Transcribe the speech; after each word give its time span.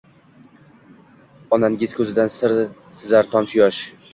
Onangiz 1.57 1.93
ko’zidan 1.99 2.35
sizar 2.39 3.33
tomchi 3.37 3.63
yosh. 3.63 3.85